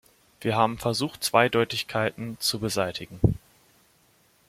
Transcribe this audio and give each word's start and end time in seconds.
Wir 0.39 0.55
haben 0.55 0.79
versucht, 0.79 1.23
Zweideutigkeiten 1.23 2.37
zu 2.39 2.57
beseitigen. 2.57 3.19